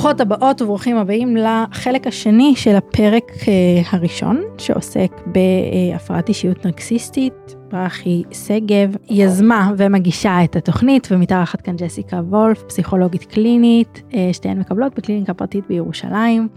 [0.00, 7.56] ברוכות הבאות וברוכים הבאים לחלק השני של הפרק אה, הראשון שעוסק בהפרעת אישיות נרקסיסטית.
[7.70, 14.94] ברכי שגב יזמה ומגישה את התוכנית ומתארחת כאן ג'סיקה וולף, פסיכולוגית קלינית, אה, שתיהן מקבלות
[14.94, 16.48] בקליניקה פרטית בירושלים.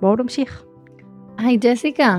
[0.00, 0.62] בואו נמשיך.
[1.38, 2.18] היי ג'סיקה.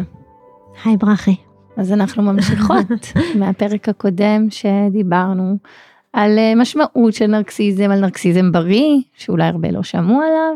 [0.85, 1.35] היי ברכי.
[1.77, 5.57] אז אנחנו ממשיכות מהפרק הקודם שדיברנו
[6.17, 10.55] על אה, משמעות של נרקסיזם, על נרקסיזם בריא, שאולי הרבה לא שמעו עליו,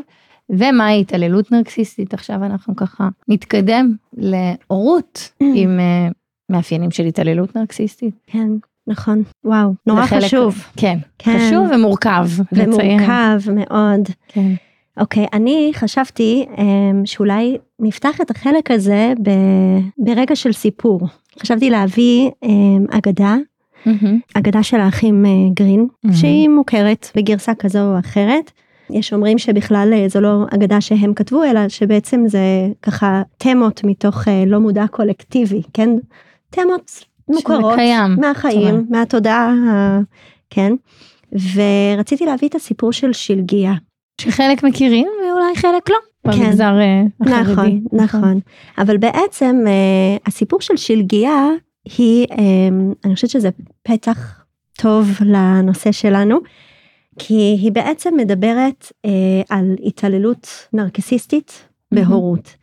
[0.50, 2.14] ומהי התעללות נרקסיסטית.
[2.14, 6.08] עכשיו אנחנו ככה נתקדם להורות עם אה,
[6.50, 8.14] מאפיינים של התעללות נרקסיסטית.
[8.28, 8.48] כן,
[8.88, 9.24] נכון.
[9.44, 10.56] וואו, נורא לחלק- חשוב.
[10.78, 11.38] כן, כן.
[11.48, 12.28] חשוב ומורכב.
[12.52, 13.00] נציין.
[13.00, 14.02] ומורכב מאוד.
[14.28, 14.52] כן.
[15.00, 21.00] אוקיי, אני חשבתי אמ, שאולי נפתח את החלק הזה ב- ברגע של סיפור.
[21.42, 23.36] חשבתי להביא אמ, אגדה.
[24.34, 25.88] אגדה של האחים אה, גרין.
[26.14, 28.52] שהיא מוכרת בגרסה כזו או אחרת.
[28.92, 32.40] יש אומרים שבכלל אה, זו לא אגדה שהם כתבו, אלא שבעצם זה
[32.82, 35.90] ככה תמות מתוך אה, לא מודע קולקטיבי, כן?
[36.50, 37.76] תמות מוכרות.
[37.76, 38.16] קיים.
[38.22, 38.86] מהחיים, טוב.
[38.90, 39.54] מהתודעה,
[40.50, 40.74] כן?
[41.32, 43.74] ורציתי להביא את הסיפור של שלגיה.
[44.22, 45.96] שחלק מכירים ואולי חלק לא.
[46.32, 46.40] כן.
[46.40, 47.80] במגזר אה, החרדי.
[47.92, 48.40] נכון, נכון.
[48.78, 49.66] אבל בעצם
[50.26, 51.48] הסיפור של שלגיה
[51.86, 52.68] היא, אה,
[53.06, 53.50] אני חושבת שזה
[53.84, 56.40] פתח טוב לנושא שלנו,
[57.20, 62.56] כי היא בעצם מדברת אה, על התעללות נרקסיסטית בהורות.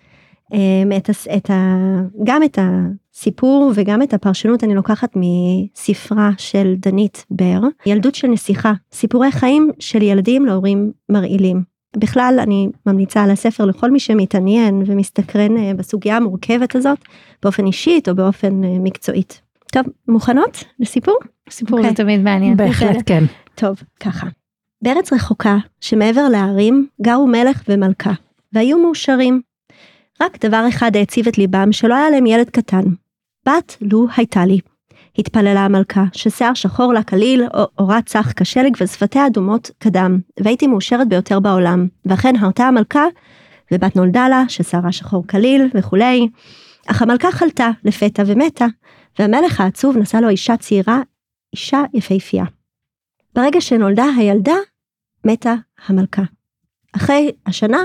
[0.54, 1.76] אה, את, את ה,
[2.24, 8.72] גם את הסיפור וגם את הפרשנות אני לוקחת מספרה של דנית בר, ילדות של נסיכה,
[8.92, 11.77] סיפורי חיים של ילדים להורים מרעילים.
[11.96, 16.98] בכלל אני ממליצה על הספר לכל מי שמתעניין ומסתקרן אה, בסוגיה המורכבת הזאת
[17.42, 19.40] באופן אישית או באופן אה, מקצועית.
[19.72, 21.18] טוב, מוכנות לסיפור?
[21.50, 21.90] סיפור אוקיי.
[21.90, 22.56] זה תמיד מעניין.
[22.56, 23.24] בהחלט כן.
[23.54, 24.26] טוב, ככה.
[24.82, 28.12] בארץ רחוקה, שמעבר להרים, גרו מלך ומלכה,
[28.52, 29.40] והיו מאושרים.
[30.20, 32.84] רק דבר אחד העציב את ליבם, שלא היה להם ילד קטן.
[33.48, 34.60] בת לו הייתה לי.
[35.18, 37.42] התפללה המלכה, ששיער שחור לה כליל,
[37.74, 41.88] עורה צח כשלג ושפתיה אדומות כדם, והייתי מאושרת ביותר בעולם.
[42.04, 43.04] ואכן הרתה המלכה,
[43.72, 46.28] ובת נולדה לה, ששערה שחור כליל וכולי.
[46.86, 48.66] אך המלכה חלתה לפתע ומתה,
[49.18, 51.00] והמלך העצוב נשא לו אישה צעירה,
[51.52, 52.44] אישה יפהפייה.
[53.34, 54.56] ברגע שנולדה הילדה,
[55.24, 55.54] מתה
[55.86, 56.22] המלכה.
[56.96, 57.82] אחרי השנה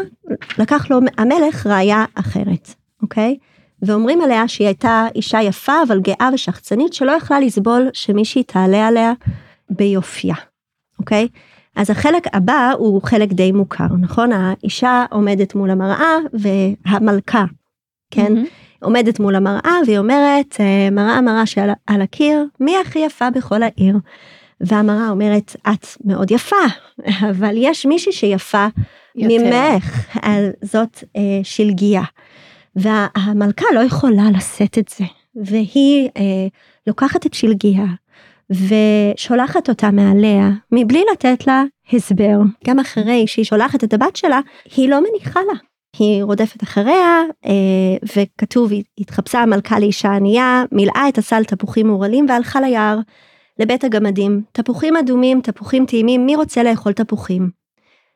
[0.58, 3.38] לקח לו המלך ראיה אחרת, אוקיי?
[3.84, 9.14] ואומרים עליה שהיא הייתה אישה יפה אבל גאה ושחצנית שלא יכלה לסבול שמישהי תעלה עליה
[9.70, 10.36] ביופייה,
[11.00, 11.28] אוקיי?
[11.76, 14.32] אז החלק הבא הוא חלק די מוכר, נכון?
[14.32, 17.46] האישה עומדת מול המראה והמלכה,
[18.12, 18.34] כן?
[18.34, 18.46] מהמם.
[18.82, 23.64] עומדת מול המראה והיא אומרת, אה, מראה מראה שעל על הקיר, מי הכי יפה בכל
[23.64, 23.98] העיר?
[24.62, 26.56] והמראה אומרת, את מאוד יפה,
[27.30, 28.68] אבל יש מישהי שיפה
[29.16, 29.36] יותר.
[29.38, 32.04] ממך, אז זאת אה, שלגיה.
[32.76, 36.48] והמלכה לא יכולה לשאת את זה, והיא אה,
[36.88, 37.86] לוקחת את שלגיה
[38.50, 41.64] ושולחת אותה מעליה מבלי לתת לה
[41.94, 42.40] הסבר.
[42.68, 44.40] גם אחרי שהיא שולחת את הבת שלה,
[44.76, 45.60] היא לא מניחה לה.
[45.98, 52.62] היא רודפת אחריה, אה, וכתוב, התחפשה המלכה לאישה ענייה, מילאה את הסל תפוחים מורעלים והלכה
[52.62, 53.00] ליער,
[53.60, 54.42] לבית הגמדים.
[54.52, 57.50] תפוחים אדומים, תפוחים טעימים, מי רוצה לאכול תפוחים?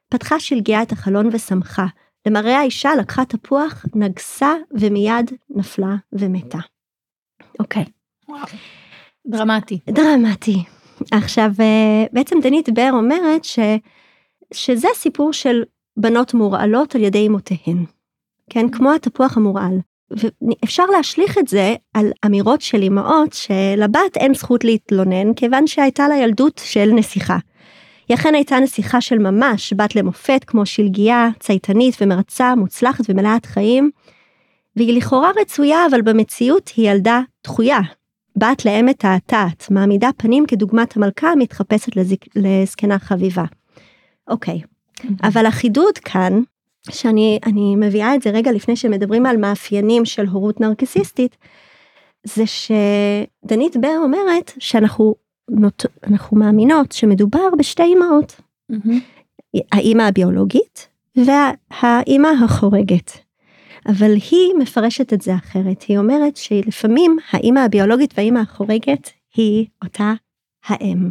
[0.10, 1.86] פתחה שלגיה את החלון ושמחה.
[2.28, 6.58] למראה האישה לקחה תפוח, נגסה ומיד נפלה ומתה.
[7.60, 7.86] אוקיי,
[9.28, 9.80] דרמטי.
[9.90, 10.64] דרמטי.
[11.12, 13.60] עכשיו, אה, בעצם דנית בר אומרת ש,
[14.54, 15.64] שזה סיפור של
[15.98, 17.86] בנות מורעלות על ידי אמותיהן.
[18.50, 19.80] כן, כמו התפוח המורעל.
[20.42, 26.18] ואפשר להשליך את זה על אמירות של אמהות שלבת אין זכות להתלונן כיוון שהייתה לה
[26.18, 27.38] ילדות של נסיכה.
[28.08, 33.92] היא אכן הייתה נסיכה של ממש, בת למופת כמו שלגיה, צייתנית ומרצה, מוצלחת ומלאת חיים.
[34.76, 37.80] והיא לכאורה רצויה, אבל במציאות היא ילדה דחויה.
[38.36, 42.18] בת לאם מתעתעת, מעמידה פנים כדוגמת המלכה המתחפשת לזק...
[42.36, 43.46] לזקנה חביבה.
[44.28, 44.62] אוקיי,
[45.24, 46.42] אבל החידוד כאן,
[46.90, 51.38] שאני אני מביאה את זה רגע לפני שמדברים על מאפיינים של הורות נרקסיסטית,
[52.24, 55.27] זה שדנית בר אומרת שאנחנו.
[56.04, 59.00] אנחנו מאמינות שמדובר בשתי אמהות, מהמם.
[59.72, 63.12] האימא הביולוגית והאימא החורגת.
[63.88, 70.14] אבל היא מפרשת את זה אחרת, היא אומרת שלפעמים האימא הביולוגית והאימא החורגת היא אותה
[70.66, 71.10] האם.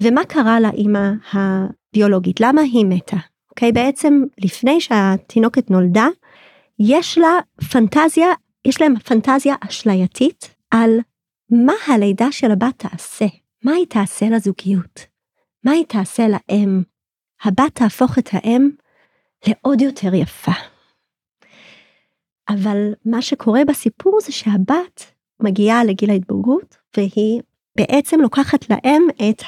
[0.00, 2.40] ומה קרה לאימא הביולוגית?
[2.40, 3.16] למה היא מתה?
[3.50, 6.06] אוקיי, בעצם לפני שהתינוקת נולדה,
[6.78, 7.38] יש לה
[7.72, 8.28] פנטזיה,
[8.64, 10.98] יש להם פנטזיה אשלייתית על
[11.50, 13.26] מה הלידה של הבת תעשה,
[13.64, 15.06] מה היא תעשה לזוגיות,
[15.64, 16.82] מה היא תעשה לאם.
[17.44, 18.70] הבת תהפוך את האם
[19.46, 20.52] לעוד יותר יפה.
[22.48, 25.04] אבל מה שקורה בסיפור זה שהבת
[25.40, 27.40] מגיעה לגיל ההתבגרות והיא
[27.76, 29.42] בעצם לוקחת להם את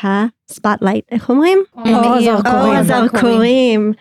[0.50, 1.58] ה spotlight, איך אומרים?
[1.76, 2.56] אור הזרקורים.
[2.64, 3.92] אור הזרקורים.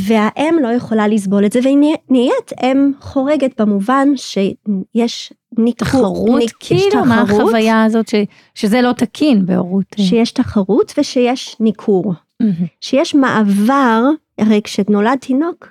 [0.00, 1.78] והאם לא יכולה לסבול את זה והיא
[2.10, 8.14] נהיית אם חורגת במובן שיש ניכור, תחרות ניק- כאילו מה החוויה הזאת ש,
[8.54, 9.84] שזה לא תקין בהורות.
[10.00, 12.12] שיש תחרות ושיש ניכור.
[12.40, 12.52] מהמם.
[12.80, 14.02] שיש מעבר,
[14.38, 15.68] הרי כשנולד תינוק,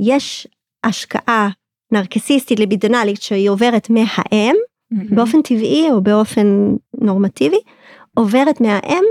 [0.00, 0.48] יש
[0.84, 1.48] השקעה
[1.92, 4.54] נרקסיסטית ליבידונלית שהיא עוברת מהאם,
[5.10, 7.56] באופן טבעי או באופן נורמטיבי,
[8.14, 9.04] עוברת מהאם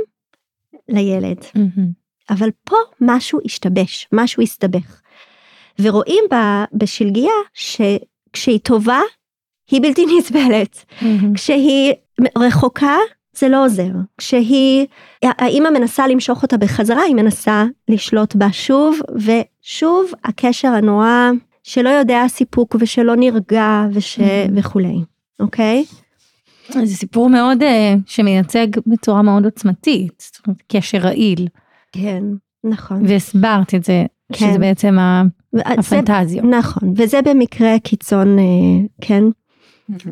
[0.91, 1.37] לילד.
[1.55, 2.01] מהמם.
[2.29, 5.01] אבל פה משהו השתבש, משהו הסתבך.
[5.81, 8.99] ורואים בה, בשלגיה שכשהיא טובה,
[9.71, 10.85] היא בלתי נסבלת.
[11.01, 11.33] מהמם.
[11.33, 11.93] כשהיא
[12.37, 12.95] רחוקה,
[13.33, 13.89] זה לא עוזר.
[14.17, 14.85] כשהיא,
[15.23, 21.31] האימא מנסה למשוך אותה בחזרה, היא מנסה לשלוט בה שוב, ושוב הקשר הנורא
[21.63, 24.19] שלא יודע סיפוק ושלא נרגע וש...
[24.19, 24.23] Mhm.
[24.55, 24.95] וכולי,
[25.39, 25.85] אוקיי?
[26.69, 31.47] זה סיפור מאוד אה, שמייצג בצורה מאוד עוצמתית, זאת אומרת, קשר רעיל,
[31.91, 32.23] כן,
[32.63, 33.05] נכון.
[33.07, 34.37] והסברת את זה, כן.
[34.49, 34.97] שזה בעצם
[35.55, 36.45] הפנטזיות.
[36.45, 38.43] נכון, וזה במקרה קיצון, אה,
[39.01, 39.23] כן?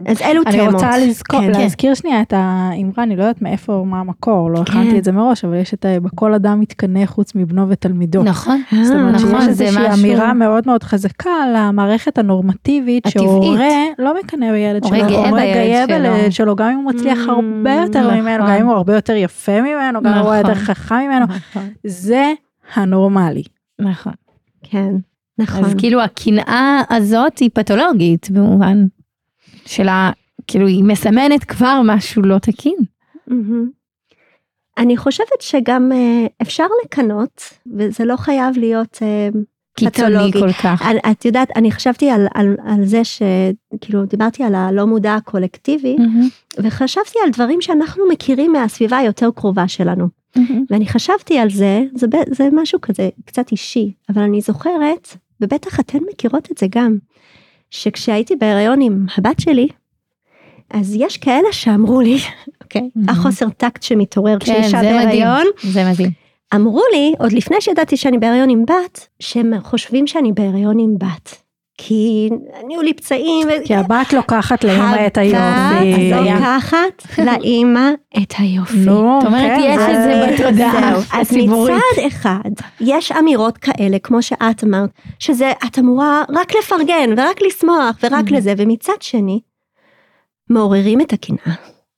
[0.08, 0.74] אז אלו אני תמות.
[0.74, 1.52] רוצה לזכור, כן.
[1.52, 4.62] להזכיר שנייה את האמרה, אני לא יודעת מאיפה, מה המקור, לא כן.
[4.62, 8.24] הכנתי את זה מראש, אבל יש את ה- בכל אדם מתקנא חוץ מבנו ותלמידו.
[8.24, 13.04] נכון, זאת אומרת נכון, שיש זה איזושהי משהו- אמירה מאוד מאוד חזקה על המערכת הנורמטיבית.
[13.08, 13.68] שהורה
[14.00, 16.16] לא מקנא בילד הורה שלו, גאה הורה בילד גאה שלו.
[16.18, 18.20] בילד שלו, גם אם הוא מצליח Mm, הרבה יותר נכון.
[18.20, 20.64] ממנו, גם אם הוא הרבה יותר יפה ממנו, גם אם הוא יותר נכון.
[20.64, 22.32] חכם ממנו, נכון, זה
[22.76, 23.44] הנורמלי.
[23.80, 24.14] נכון.
[24.64, 24.90] כן,
[25.40, 25.66] נכון.
[25.66, 28.86] אז כאילו הקנאה הזאת היא פתולוגית במובן
[29.70, 30.12] שלה,
[30.48, 32.78] כאילו היא מסמנת כבר משהו לא תקין.
[34.78, 37.44] אני חושבת שגם אה, אפשר לקנות,
[37.78, 39.30] וזה לא חייב להיות אה,
[39.76, 40.32] קיצוני.
[40.34, 40.84] כל כך.
[41.12, 46.30] את יודעת, אני חשבתי על, על, על זה שכאילו דיברתי על הלא מודע הקולקטיבי, מהמם,
[46.58, 50.08] וחשבתי על דברים שאנחנו מכירים מהסביבה היותר קרובה שלנו.
[50.36, 50.66] מהמם.
[50.70, 56.00] ואני חשבתי על זה, זה, זה משהו כזה קצת אישי, אבל אני זוכרת, ובטח אתן
[56.12, 56.98] מכירות את זה גם,
[57.72, 59.68] שכשהייתי בהיריון עם הבת שלי,
[60.70, 62.18] אז יש כאלה שאמרו לי,
[62.64, 63.12] אוקיי, Mhm.
[63.12, 65.08] החוסר טקט שמתעורר כן, כשאישה זה מדהים.
[65.10, 66.12] בהיריון, זה מדהים.
[66.56, 71.36] אמרו לי, עוד לפני שידעתי שאני בהיריון עם בת, שהם חושבים שאני בהיריון עם בת.
[71.82, 72.30] כי
[72.68, 75.38] נהיו לי פצעים, כי הבת לוקחת לאמא את היופי.
[76.14, 78.78] הבת לוקחת לאימא את היופי.
[78.78, 81.20] נו, זאת אומרת, כן, יש זה- את זה בתודעה זהו.
[81.20, 81.76] אז הציבורית.
[81.76, 82.50] מצד אחד,
[82.82, 84.90] יש אמירות כאלה, כמו שאת אמרת,
[85.20, 88.34] שזה, את אמורה רק לפרגן ורק לשמוח ורק Mhm.
[88.36, 89.40] לזה, ומצד שני,
[90.50, 91.56] מעוררים את הקנאה,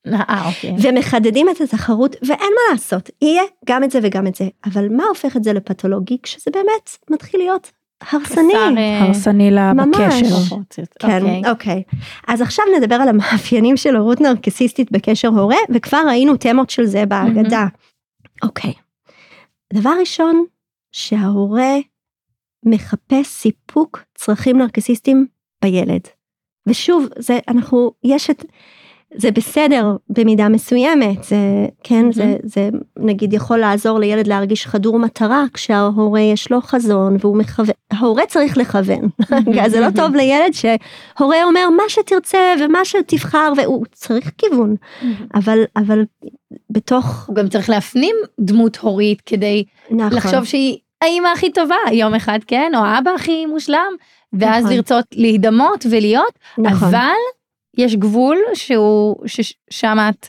[0.08, 0.76] אה, אוקיי.
[0.82, 5.04] ומחדדים את התחרות, ואין מה לעשות, יהיה גם את זה וגם את זה, אבל מה
[5.10, 7.72] הופך את זה לפתולוגי, כשזה באמת מתחיל להיות
[8.12, 8.54] הרסני.
[8.78, 9.74] אה, הרסני לה.
[9.74, 10.30] בקשר.
[10.30, 10.90] פרופורציות.
[11.00, 11.52] כן, אוקיי.
[11.52, 11.84] אוקיי.
[12.28, 17.06] אז עכשיו נדבר על המאפיינים של הורות נרקסיסטית בקשר הורה, וכבר ראינו תמות של זה
[17.06, 17.66] בהגדה.
[18.44, 18.74] אוקיי.
[19.74, 20.46] דבר ראשון,
[20.92, 21.76] שההורה
[22.66, 25.28] מחפש סיפוק צרכים נרקסיסטיים
[25.64, 26.02] בילד.
[26.68, 28.46] ושוב, זה, אנחנו, יש את,
[29.16, 31.38] זה בסדר במידה מסוימת, זה,
[31.84, 37.38] כן, זה, זה נגיד יכול לעזור לילד להרגיש חדור מטרה כשההורה יש לו חזון והוא
[37.38, 39.10] מכוון, ההורה צריך לכוון,
[39.68, 44.76] זה לא טוב לילד שהורה אומר מה שתרצה ומה שתבחר והוא צריך כיוון,
[45.36, 46.06] אבל, אבל
[46.70, 52.16] בתוך, הוא גם צריך להפנים דמות הורית כדי נכון, לחשוב שהיא האימא הכי טובה יום
[52.16, 53.94] אחד כן או האבא הכי מושלם
[54.34, 54.76] ואז נכון.
[54.76, 57.41] לרצות להידמות ולהיות נכון, אבל
[57.78, 60.28] יש גבול שהוא ששם את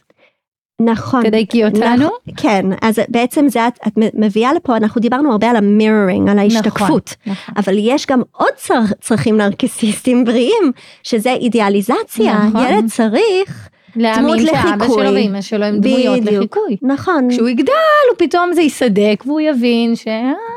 [0.80, 2.08] נכון, תדייקי אותנו.
[2.36, 7.14] כן, אז בעצם זה את, את מביאה לפה, אנחנו דיברנו הרבה על המירורינג, על ההשתקפות,
[7.26, 7.54] נכון.
[7.56, 10.72] אבל יש גם עוד צר, צרכים נרקסיסטיים בריאים,
[11.02, 12.66] שזה אידיאליזציה, נכון.
[12.66, 14.86] ילד צריך, להאמין שאבא.
[14.86, 16.36] שלו ואמא שלו הם דמויות בדיוק.
[16.36, 16.76] לחיקוי.
[16.82, 17.72] נכון, כשהוא יגדל
[18.10, 20.04] הוא פתאום זה יסדק והוא יבין ש...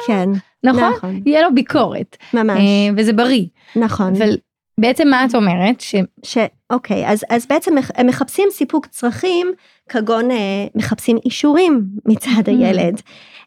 [0.07, 0.29] כן,
[0.63, 0.93] נכון?
[0.97, 3.45] נכון, יהיה לו ביקורת ממש, אה, וזה בריא.
[3.75, 4.37] נכון, אבל
[4.79, 5.81] בעצם מה את אומרת?
[5.81, 5.95] ש...
[6.23, 6.37] ש...
[6.69, 9.51] אוקיי, אז, אז בעצם הם מחפשים סיפוק צרכים,
[9.89, 12.49] כגון אה, מחפשים אישורים מצד Mm.
[12.49, 13.01] הילד.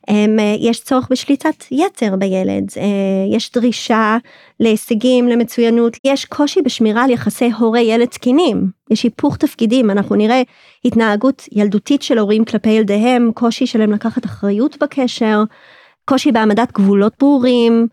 [0.09, 4.17] הם, אה, יש צורך בשליטת יתר בילד, אה, יש דרישה
[4.61, 10.43] להישגים, למצוינות, יש קושי בשמירה על יחסי הורה-ילד תקינים, יש היפוך תפקידים, אנחנו נראה
[10.85, 15.43] התנהגות ילדותית של הורים כלפי ילדיהם, קושי שלהם לקחת אחריות בקשר,
[16.05, 17.87] קושי בהעמדת גבולות ברורים,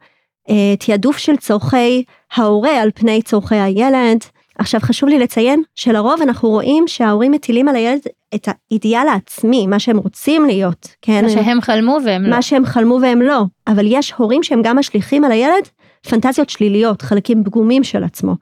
[0.79, 2.03] תעדוף של צורכי
[2.35, 4.17] ההורה על פני צורכי הילד,
[4.57, 7.99] עכשיו חשוב לי לציין שלרוב אנחנו רואים שההורים מטילים על הילד
[8.35, 11.23] את האידיאל העצמי, מה שהם רוצים להיות, כן?
[11.23, 12.29] מה שהם חלמו והם לא.
[12.29, 15.67] מה שהם חלמו והם לא, אבל יש הורים שהם גם משליכים על הילד
[16.09, 18.35] פנטזיות שליליות, חלקים פגומים של עצמו.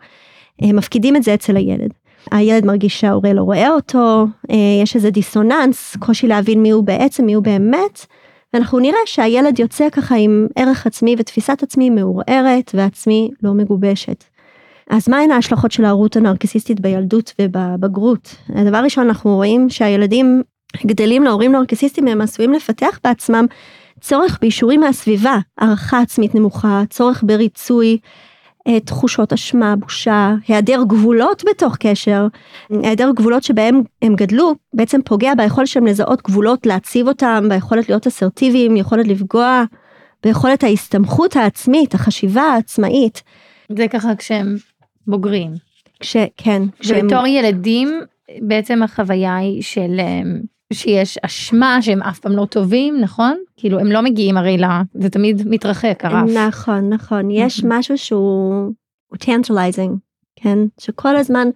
[0.61, 1.93] הם מפקידים את זה אצל הילד.
[2.31, 7.25] הילד מרגיש שההורה לא רואה אותו, אה, יש איזה דיסוננס, קושי להבין מי הוא בעצם,
[7.25, 8.05] מי הוא באמת,
[8.53, 14.23] ואנחנו נראה שהילד יוצא ככה עם ערך עצמי ותפיסת עצמי מעורערת ועצמי לא מגובשת.
[14.89, 18.35] אז מהן ההשלכות של ההורות הנרקסיסטית בילדות ובבגרות?
[18.49, 20.43] הדבר ראשון אנחנו רואים שהילדים
[20.85, 23.45] גדלים להורים נרקסיסטים הם עשויים לפתח בעצמם
[24.01, 27.97] צורך באישורים מהסביבה, הערכה עצמית נמוכה, צורך בריצוי,
[28.85, 32.27] תחושות אשמה, בושה, היעדר גבולות בתוך קשר,
[32.69, 38.07] היעדר גבולות שבהם הם גדלו, בעצם פוגע ביכולת שלהם לזהות גבולות, להציב אותם, ביכולת להיות
[38.07, 39.63] אסרטיביים, יכולת לפגוע,
[40.23, 43.23] ביכולת ההסתמכות העצמית, החשיבה העצמאית.
[43.77, 44.55] זה ככה כשהם
[45.07, 45.51] בוגרים.
[45.99, 46.61] כש, כן.
[46.79, 47.05] כשהם...
[47.05, 48.01] ובתור ילדים,
[48.41, 49.99] בעצם החוויה היא של
[50.73, 53.37] שיש אשמה שהם אף פעם לא טובים, נכון?
[53.57, 54.63] כאילו הם לא מגיעים הרי ל...
[54.93, 56.29] זה תמיד מתרחק הרף.
[56.29, 57.31] נכון, נכון.
[57.31, 58.71] יש משהו שהוא
[59.19, 59.97] tantalizing,
[60.35, 60.57] כן?
[60.79, 61.47] שכל הזמן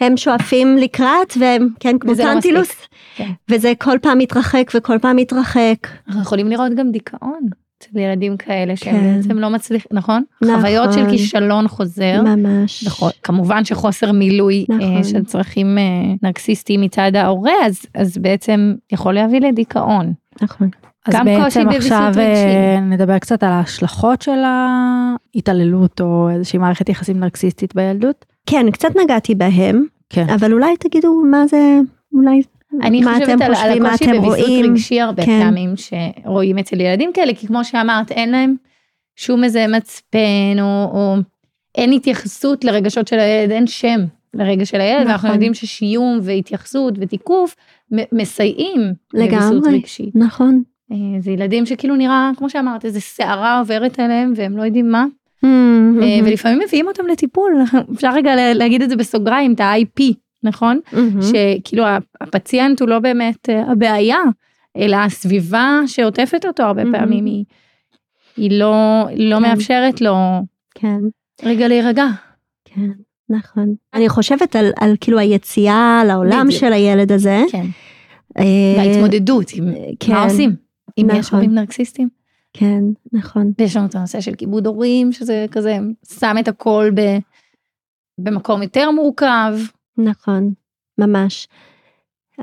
[0.00, 2.68] הם שואפים לקראת והם, כן, כמו לא טנטלוס.
[2.70, 2.88] מספיק.
[3.16, 3.30] כן.
[3.50, 5.76] וזה כל פעם מתרחק וכל פעם מתרחק.
[6.08, 7.40] אנחנו יכולים לראות גם דיכאון
[7.78, 9.16] אצל ילדים כאלה שהם כן.
[9.16, 10.22] בעצם לא מצליחים, נכון?
[10.42, 10.56] נכון.
[10.56, 12.22] חוויות של כישלון חוזר.
[12.22, 12.86] ממש.
[12.86, 14.96] נכון, כמובן שחוסר מילוי נכון.
[14.96, 20.12] אה, של צרכים אה, נרקסיסטיים מצד ההורה, אז, אז בעצם יכול להביא לדיכאון.
[20.42, 20.68] נכון.
[21.06, 22.12] אז בעצם עכשיו.
[22.18, 24.38] אה, נדבר קצת על ההשלכות של
[25.34, 28.24] ההתעללות או איזושהי מערכת יחסים נרקסיסטית בילדות.
[28.46, 30.26] כן, קצת נגעתי בהם, כן.
[30.28, 31.78] אבל אולי תגידו מה זה,
[32.12, 32.42] אולי,
[32.82, 34.64] אני חושבת על, חושבים, על הקושי בוויסות.
[34.64, 35.40] רגשי הרבה כן.
[35.44, 38.54] פעמים שרואים אצל ילדים כאלה, כי כמו שאמרת, אין להם
[39.16, 41.16] שום איזה מצפן, או, או
[41.74, 44.00] אין התייחסות לרגשות של הילד, אין שם
[44.34, 45.30] לרגש של הילד, ואנחנו נכון.
[45.32, 47.56] יודעים ששיום והתייחסות ותיקוף
[48.12, 49.64] מסייעים לוויסות.
[49.72, 50.10] רגשי.
[50.14, 50.62] נכון.
[50.92, 55.04] אה, זה ילדים שכאילו נראה, כמו שאמרת, איזה סערה עוברת עליהם והם לא יודעים מה.
[55.04, 55.46] Mm-hmm.
[56.02, 57.52] אה, ולפעמים מביאים אותם לטיפול,
[57.94, 60.02] אפשר רגע לה- להגיד את זה בסוגריים, את ה-IP,
[60.42, 60.80] נכון?
[60.92, 61.20] מהמם.
[61.22, 61.84] שכאילו
[62.20, 64.18] הפציינט הוא לא באמת אה, הבעיה,
[64.76, 66.92] אלא הסביבה שעוטפת אותו הרבה Mhm.
[66.92, 67.44] פעמים היא,
[68.36, 68.74] היא לא,
[69.16, 69.42] לא כן.
[69.42, 70.14] מאפשרת לו
[70.74, 70.98] כן,
[71.42, 72.06] רגע להירגע.
[72.64, 72.90] כן,
[73.30, 73.74] נכון.
[73.94, 76.60] אני חושבת על, על כאילו היציאה לעולם בדיוק.
[76.60, 77.42] של הילד הזה.
[77.52, 77.66] כן.
[78.38, 78.44] אה,
[78.76, 79.64] וההתמודדות עם
[80.00, 80.56] כן, מה עושים,
[80.98, 81.38] אם יש נכון.
[81.38, 82.08] הורים נרקסיסטים.
[82.52, 82.80] כן,
[83.12, 83.52] נכון.
[83.58, 85.78] ויש לנו את הנושא של כיבוד הורים, שזה כזה
[86.18, 87.00] שם את הכל ב,
[88.18, 89.58] במקום יותר מורכב.
[89.98, 90.52] נכון,
[90.98, 91.48] ממש.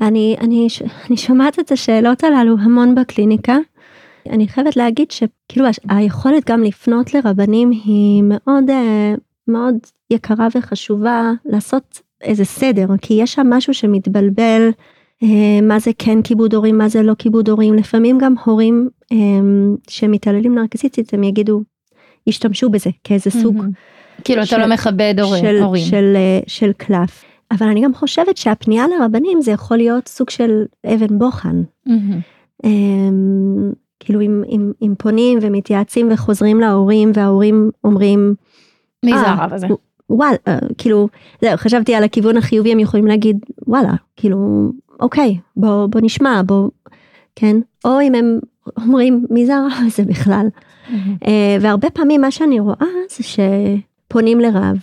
[0.00, 0.66] אני, אני,
[1.08, 3.56] אני שומעת את השאלות הללו המון בקליניקה.
[4.30, 9.14] אני חייבת להגיד שכאילו היכולת גם לפנות לרבנים היא מאוד אה,
[9.48, 9.74] מאוד
[10.10, 14.68] יקרה וחשובה לעשות איזה סדר, כי יש שם משהו שמתבלבל,
[15.22, 19.16] אה, מה זה כן כיבוד הורים, מה זה לא כיבוד הורים, לפעמים גם הורים אה,
[19.88, 21.62] שמתעללים נרקסיסטית הם יגידו,
[22.26, 23.64] ישתמשו בזה כאיזה סוג.
[24.24, 25.84] כאילו אתה לא מכבד של, הורים.
[25.84, 27.24] של, של קלף.
[27.54, 31.62] אבל אני גם חושבת שהפנייה לרבנים זה יכול להיות סוג של אבן בוחן.
[31.86, 32.20] מהמם.
[32.64, 38.34] אמ, כאילו אם, אם, אם פונים ומתייעצים וחוזרים להורים וההורים אומרים
[39.04, 39.66] מי זה אה, הרב הזה?
[40.10, 41.08] וואלה אה, כאילו
[41.42, 44.70] זהו חשבתי על הכיוון החיובי הם יכולים להגיד וואלה כאילו
[45.00, 46.70] אוקיי בוא בוא נשמע בוא
[47.36, 48.38] כן או אם הם
[48.84, 50.46] אומרים מי זה הרב הזה בכלל.
[51.26, 54.76] אה, והרבה פעמים מה שאני רואה זה שפונים לרב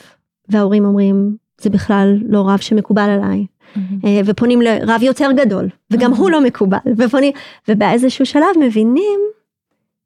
[0.50, 4.00] וההורים אומרים זה בכלל לא רב שמקובל עליי מהמם.
[4.06, 7.34] אה, ופונים לרב יותר גדול וגם הוא לא מקובל ופונים
[7.68, 9.20] ובאיזשהו שלב מבינים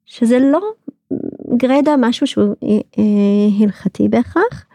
[0.04, 0.60] שזה לא
[1.56, 4.66] גרדה משהו שהוא אה, אה, הלכתי בהכרח.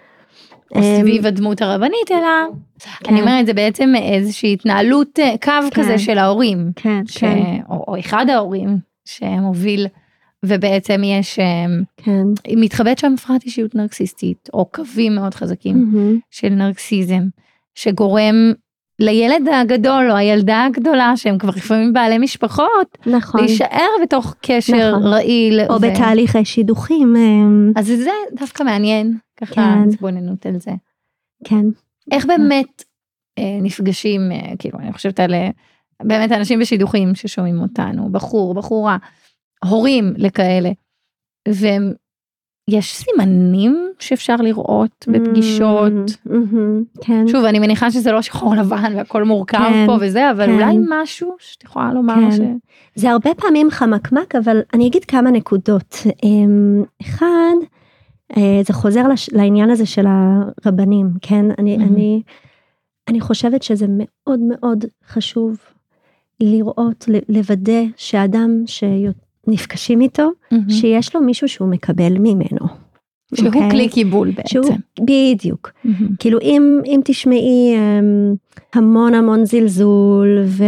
[0.76, 2.28] או סביב הדמות הרבנית, אלא
[2.80, 3.12] כן.
[3.12, 5.82] אני אומרת זה בעצם איזושהי התנהלות קו כן.
[5.82, 7.18] כזה של ההורים, כן, ש...
[7.18, 9.88] כן, או, או אחד ההורים שמוביל,
[10.46, 11.66] ובעצם יש, אה,
[11.98, 12.24] כן.
[12.58, 16.20] מתחבאת שם הפרעת אישיות נרקסיסטית, או קווים מאוד חזקים מהמם.
[16.32, 17.24] של נרקסיזם,
[17.76, 18.36] שגורם
[19.00, 23.42] לילד הגדול או הילדה הגדולה שהם כבר לפעמים בעלי משפחות, נכון.
[23.42, 25.14] להישאר בתוך קשר נכון.
[25.14, 25.60] רעיל.
[25.70, 27.16] או ו- בתהליך שידוכים.
[27.16, 29.90] אה, אז זה דווקא מעניין, ככה כן.
[29.90, 30.72] התבוננות על זה.
[31.44, 31.66] כן.
[32.12, 32.84] איך באמת
[33.40, 35.50] אה, נפגשים, אה, כאילו, אני חושבת על אה,
[36.04, 38.98] באמת אנשים בשידוכים ששומעים אותנו, בחור, בחורה,
[39.66, 40.72] הורים לכאלה,
[41.48, 45.94] ויש סימנים שאפשר לראות בפגישות.
[46.26, 46.84] מהמם.
[47.02, 47.28] כן.
[47.28, 50.52] שוב, אני מניחה שזה לא שחור לבן והכל מורכב כן, פה וזה, אבל כן.
[50.54, 52.32] אולי משהו שאת יכולה לומר כן.
[52.32, 52.40] ש...
[52.96, 55.96] זה הרבה פעמים חמקמק, אבל אני אגיד כמה נקודות.
[56.24, 57.56] אמ, אחד,
[58.38, 61.46] אה, זה חוזר לש, לעניין הזה של הרבנים, כן?
[61.58, 61.82] אני, Mhm.
[61.82, 62.22] אני,
[63.08, 65.58] אני חושבת שזה מאוד מאוד חשוב
[66.40, 68.64] לראות, לוודא שאדם
[69.46, 70.70] שנפגשים איתו, מהמם.
[70.70, 72.68] שיש לו מישהו שהוא מקבל ממנו.
[73.36, 73.72] שהוא אוקיי?
[73.72, 74.50] כלי קיבול בעצם.
[74.50, 75.72] שהוא, בדיוק.
[75.84, 76.16] מהמם.
[76.20, 80.64] כאילו אם, אם תשמעי um, המון המון זלזול ו,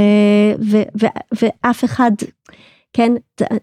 [0.60, 1.06] ו, ו,
[1.42, 2.12] ואף אחד,
[2.94, 3.14] כן,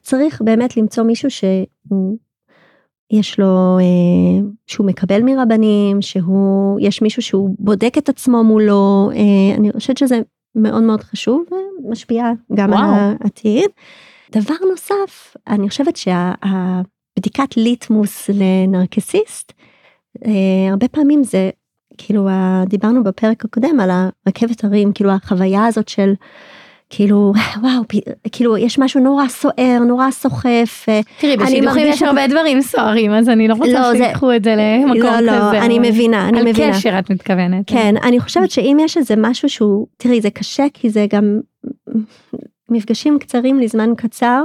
[0.02, 7.94] צריך באמת למצוא מישהו שיש לו, uh, שהוא מקבל מרבנים, שהוא, יש מישהו שהוא בודק
[7.98, 10.20] את עצמו מולו, uh, אני חושבת שזה
[10.54, 11.44] מאוד מאוד חשוב
[11.84, 12.24] ומשפיע
[12.54, 12.82] גם וואו.
[12.82, 13.70] על העתיד.
[14.32, 19.52] דבר נוסף, אני חושבת שהבדיקת ליטמוס לנרקסיסט,
[20.26, 20.30] אה,
[20.70, 21.50] הרבה פעמים זה
[21.99, 22.28] כאילו
[22.66, 23.90] דיברנו בפרק הקודם על
[24.26, 26.12] הרכבת הרים כאילו החוויה הזאת של
[26.90, 27.32] כאילו
[27.62, 27.82] וואו
[28.32, 33.28] כאילו יש משהו נורא סוער נורא סוחף אה, תראי, בשידוכים יש הרבה דברים סוערים, אז
[33.28, 35.20] אני לא רוצה לא, זה- שיקחו את זה למקום לא כזה.
[35.26, 37.64] לא אני אבל- מבינה אני על מבינה קשר את מתכוונת.
[37.66, 41.40] כן אני חושבת שאם יש איזה משהו שהוא תראי זה קשה כי זה גם
[42.70, 44.42] מפגשים קצרים לזמן קצר.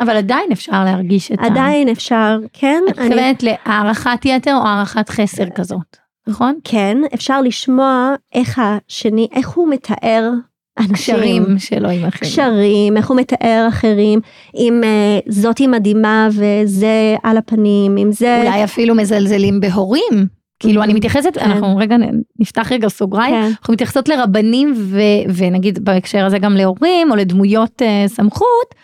[0.00, 1.46] אבל עדיין אפשר להרגיש את ה...
[1.46, 6.58] עדיין אפשר כן את אני מתכוונת להערכת יתר או הערכת חסר כזאת, נכון?
[6.64, 10.30] כן אפשר לשמוע איך השני איך הוא מתאר
[10.78, 10.94] אנשים.
[10.94, 12.32] קשרים שלו עם אחרים.
[12.32, 14.20] קשרים, איך הוא מתאר אחרים,
[14.56, 18.42] אם uh, זאתי מדהימה וזה על הפנים, אם זה...
[18.42, 20.26] אולי אפילו מזלזלים בהורים.
[20.64, 21.44] כאילו אני מתייחסת, כן.
[21.44, 21.96] אנחנו רגע
[22.38, 25.00] נפתח רגע סוגריים, כן, אנחנו מתייחסות לרבנים ו,
[25.36, 28.74] ונגיד בהקשר הזה גם להורים או לדמויות uh, סמכות,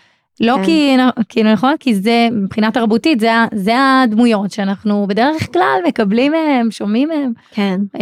[0.41, 0.65] לא כן.
[0.65, 0.97] כי,
[1.29, 7.09] כאילו נכון, כי זה מבחינה תרבותית זה, זה הדמויות שאנחנו בדרך כלל מקבלים מהם, שומעים
[7.09, 8.01] מהם, כן, uh,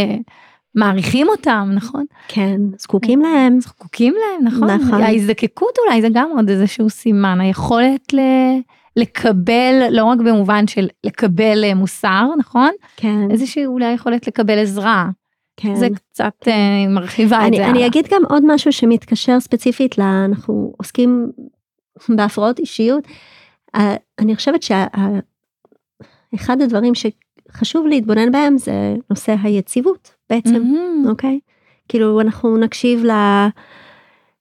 [0.75, 2.05] מעריכים אותם, נכון?
[2.29, 3.61] כן, זקוקים להם.
[3.61, 4.71] זקוקים להם, נכון?
[4.71, 5.03] נכון.
[5.03, 8.19] ההזדקקות אולי זה גם עוד איזשהו סימן, היכולת ל...
[8.97, 12.71] לקבל, לא רק במובן של לקבל אה, מוסר, נכון?
[12.97, 15.11] כן, איזושהי אולי יכולת לקבל עזרה.
[15.57, 15.75] כן.
[15.75, 17.67] זה קצת אה, מרחיבה את אני, זה.
[17.67, 17.87] אני.
[17.87, 21.31] אגיד גם עוד משהו שמתקשר ספציפית, ל, אנחנו עוסקים
[22.09, 23.05] בהפרעות אישיות.
[23.75, 30.53] אה, אני חושבת שאחד הדברים שחשוב להתבונן בהם זה נושא היציבות בעצם.
[30.55, 31.05] מהמם.
[31.09, 31.39] אוקיי?
[31.89, 33.11] כאילו אנחנו נקשיב ל...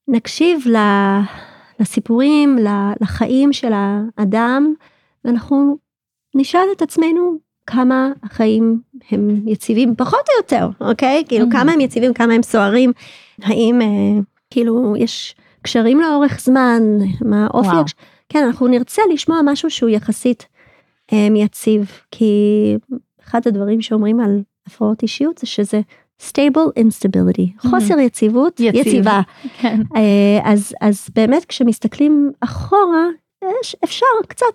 [0.08, 0.78] נקשיב ל...
[1.80, 2.58] לסיפורים.
[3.02, 4.74] לחיים של האדם,
[5.26, 5.78] ואנחנו
[6.36, 7.38] נשאל את עצמנו
[7.68, 11.24] כמה החיים הם יציבים, פחות או יותר, אוקיי?
[11.28, 11.52] כאילו Mhm.
[11.52, 12.92] כמה הם יציבים, כמה הם סוערים,
[13.42, 16.82] האם אה, כאילו יש קשרים לאורך זמן,
[17.22, 17.80] מה אופי, וואו.
[17.82, 17.94] הקש...
[18.30, 20.46] כן, אנחנו נרצה לשמוע משהו שהוא יחסית
[21.14, 22.34] אה, יציב, כי
[23.24, 25.82] אחד הדברים שאומרים על הפרעות אישיות זה שזה
[26.22, 28.88] stable instability, חוסר יציבות, יציב.
[28.88, 29.22] יציבה.
[29.62, 29.82] כן.
[29.96, 33.06] אה, אז, אז באמת כשמסתכלים אחורה,
[33.62, 34.46] יש, אפשר קצת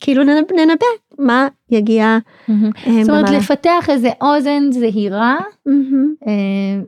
[0.00, 0.86] כאילו ננב- ננבא
[1.18, 2.70] מה יגיע מהמם.
[2.86, 3.30] אה, זאת אומרת.
[3.30, 6.14] לפתח איזה אוזן זהירה מהמם.
[6.26, 6.32] אה,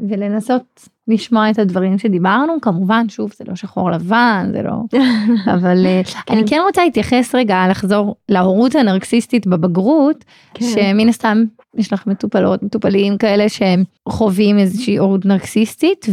[0.08, 4.72] ולנסות לשמוע את הדברים שדיברנו, כמובן שוב זה לא שחור לבן, זה לא...
[5.54, 6.00] אבל אה,
[6.30, 10.64] אני כן רוצה להתייחס רגע, לחזור להורות הנרקסיסטית בבגרות, כן.
[10.66, 11.44] שמן הסתם
[11.76, 16.06] יש לך מטופלות, מטופלים כאלה שהם חווים איזושהי הורות נרקסיסטית,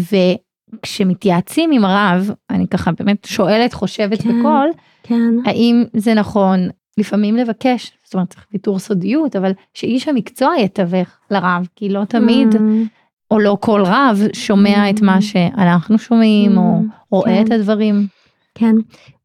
[0.74, 4.40] וכשמתייעצים עם רב, אני ככה באמת שואלת, חושבת כן.
[4.40, 4.70] בקול,
[5.04, 11.18] כן, האם זה נכון לפעמים לבקש, זאת אומרת צריך ויתור סודיות, אבל שאיש המקצוע יתווך
[11.32, 12.86] לרב, כי לא תמיד, מהמם.
[13.32, 16.80] או לא כל רב שומע את מה שאנחנו שומעים, או
[17.12, 17.46] רואה כן.
[17.46, 18.08] את הדברים.
[18.56, 18.76] כן,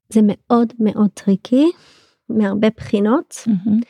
[0.08, 1.66] זה מאוד מאוד tricky
[2.28, 3.80] מהרבה בחינות, מהמם.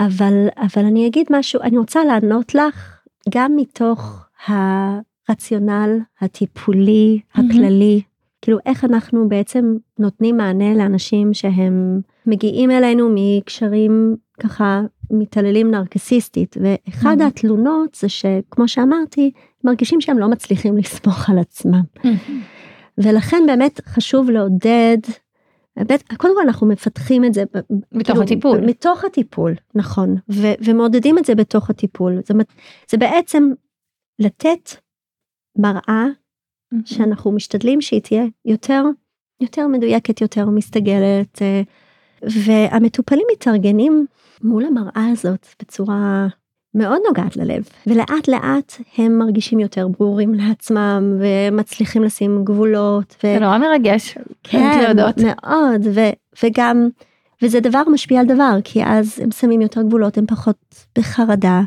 [0.00, 7.20] אבל, אבל אני אגיד משהו, אני רוצה לענות לך גם מתוך הרציונל הטיפולי.
[7.34, 8.02] הכללי,
[8.42, 17.16] כאילו איך אנחנו בעצם נותנים מענה לאנשים שהם מגיעים אלינו מקשרים ככה מתעללים נרקסיסטית, ואחד
[17.18, 17.26] מהמם.
[17.26, 19.30] התלונות זה שכמו שאמרתי,
[19.64, 21.82] מרגישים שהם לא מצליחים לסמוך על עצמם.
[22.98, 24.98] ולכן באמת חשוב לעודד,
[26.16, 27.44] קודם כל אנחנו מפתחים את זה.
[27.92, 28.60] בתוך כאילו, הטיפול.
[28.60, 32.20] מתוך הטיפול, נכון, ו- ומעודדים את זה בתוך הטיפול.
[32.26, 32.34] זה,
[32.90, 33.50] זה בעצם
[34.18, 34.70] לתת
[35.58, 36.06] מראה
[36.84, 38.84] שאנחנו משתדלים שהיא תהיה יותר,
[39.40, 41.62] יותר מדויקת, יותר מסתגלת, אה,
[42.22, 44.06] והמטופלים מתארגנים
[44.42, 46.26] מול המראה הזאת בצורה
[46.74, 53.16] מאוד נוגעת ללב, ולאט לאט הם מרגישים יותר ברורים לעצמם ומצליחים לשים גבולות.
[53.24, 53.26] ו...
[53.34, 54.18] זה נורא מרגש.
[54.42, 55.14] כן, להודות.
[55.18, 56.88] מאוד, ו- וגם,
[57.42, 60.56] וזה דבר משפיע על דבר, כי אז הם שמים יותר גבולות, הם פחות
[60.98, 61.60] בחרדה,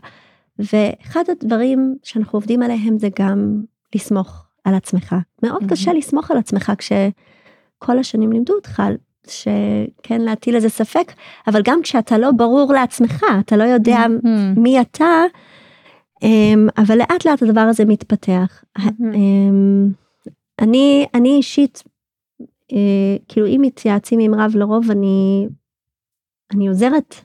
[0.60, 3.62] ואחד הדברים שאנחנו עובדים עליהם זה גם
[3.96, 5.16] לסמוך על עצמך.
[5.44, 5.70] מאוד Mhm.
[5.70, 8.84] קשה לסמוך על עצמך כשכל השנים לימדו אותך
[9.30, 11.12] שכן להטיל איזה ספק,
[11.48, 14.60] אבל גם כשאתה לא ברור לעצמך, אתה לא יודע Mm-hmm.
[14.60, 15.24] מי אתה,
[16.24, 18.64] אמ, אבל לאט לאט הדבר הזה מתפתח.
[18.78, 19.14] מהמם.
[19.14, 19.90] אמ,
[20.62, 21.84] אני, אני אישית,
[22.74, 22.78] אה,
[23.28, 25.48] כאילו אם מתייעצים עם רב לרוב אני,
[26.54, 27.16] אני עוזרת.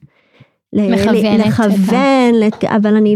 [0.73, 3.15] מכוונת לכוון, לת- אבל אני,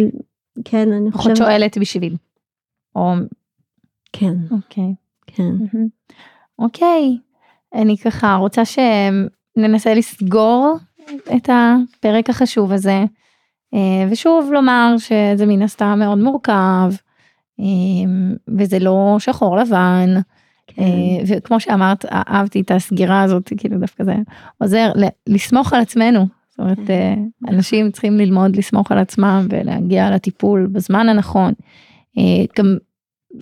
[0.65, 2.17] כן, אני חושבת, שואלת בשביל.
[2.97, 3.13] או,
[4.13, 4.95] כן, אוקיי.
[5.27, 5.43] כן.
[5.43, 5.89] מהמם.
[6.59, 7.19] אוקיי,
[7.75, 10.77] אני ככה רוצה שננסה לסגור
[11.37, 13.05] את הפרק החשוב הזה,
[13.75, 16.93] אה, ושוב לומר שזה מן הסתם מאוד מורכב,
[17.61, 17.65] אה,
[18.59, 20.15] וזה לא שחור לבן,
[20.67, 20.83] כן.
[20.83, 24.15] אה, וכמו שאמרת, אהבתי את הסגירה הזאת, כאילו דווקא זה
[24.59, 24.93] עוזר
[25.27, 26.27] לסמוך על עצמנו.
[26.51, 27.19] זאת אומרת, כן.
[27.49, 31.53] אנשים צריכים ללמוד לסמוך על עצמם ולהגיע לטיפול בזמן הנכון.
[32.59, 32.77] גם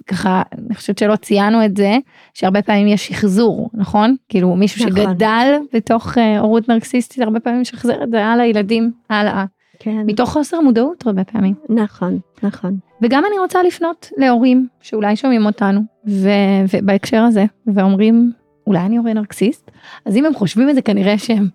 [0.06, 1.96] ככה, אני חושבת שלא ציינו את זה,
[2.34, 4.16] שהרבה פעמים יש שחזור, נכון?
[4.28, 5.02] כאילו מישהו נכון.
[5.02, 9.44] שגדל בתוך אה, הורות נרקסיסטית, הרבה פעמים משחזר את זה הלאה לילדים, הלאה.
[9.78, 11.54] כן, מתוך חוסר מודעות הרבה פעמים.
[11.68, 12.76] נכון, נכון.
[13.02, 16.30] וגם אני רוצה לפנות להורים שאולי שומעים אותנו, ו-
[16.74, 18.32] ובהקשר הזה, ואומרים,
[18.66, 19.70] אולי אני הורה נרקסיסט,
[20.04, 21.48] אז אם הם חושבים את זה כנראה שהם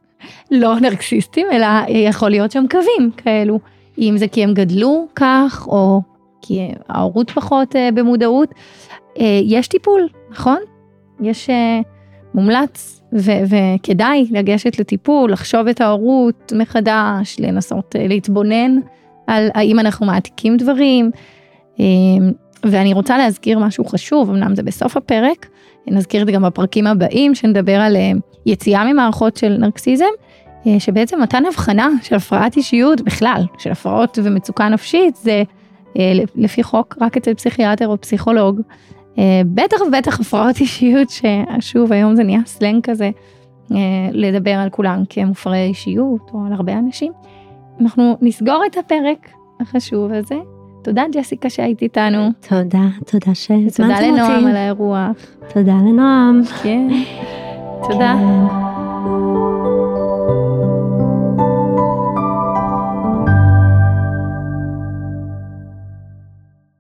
[0.52, 3.60] לא נרקסיסטים, אלא יכול להיות שהם קווים כאלו.
[3.98, 6.02] אם זה כי הם גדלו כך, או
[6.42, 8.54] כי ההורות פחות אה, במודעות.
[9.20, 10.60] אה, יש טיפול, נכון?
[11.22, 11.80] יש אה,
[12.34, 18.80] מומלץ ו- וכדאי לגשת לטיפול, לחשוב את ההורות מחדש, לנסות אה, להתבונן
[19.28, 21.12] על האם אנחנו מעתיקים דברים.
[21.80, 21.86] אה,
[22.64, 25.48] ואני רוצה להזכיר משהו חשוב, אמנם זה בסוף הפרק,
[25.88, 28.12] נזכיר את זה גם בפרקים הבאים, שנדבר על אה,
[28.46, 30.06] יציאה ממערכות של נרקסיזם,
[30.68, 35.44] אה, שבעצם מתן הבחנה של הפרעת אישיות בכלל, של הפרעות ומצוקה נפשית, זה אה,
[36.36, 38.62] לפי חוק רק אצל פסיכיאטר או פסיכולוג.
[39.18, 43.10] אה, בטח ובטח הפרעות אישיות, ששוב היום זה נהיה סלנג כזה,
[43.72, 43.78] אה,
[44.12, 47.12] לדבר על כולם כמופרעי אישיות או על הרבה אנשים.
[47.82, 50.36] אנחנו נסגור את הפרק החשוב הזה.
[50.84, 52.30] תודה ג'סיקה שהיית איתנו.
[52.50, 54.12] תודה, תודה שהזמנתם תודה אותי.
[54.12, 55.26] לנועם על האירוח.
[55.54, 56.42] תודה לנועם.
[56.64, 56.88] כן.
[57.84, 58.16] תודה.
[58.18, 59.61] כן.